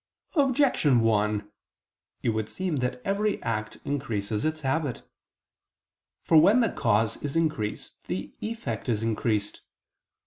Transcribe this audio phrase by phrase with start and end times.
[0.33, 1.47] Objection 1:
[2.23, 5.03] It would seem that every act increases its habit.
[6.23, 9.61] For when the cause is increased the effect is increased.